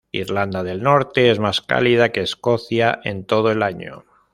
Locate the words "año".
3.61-4.03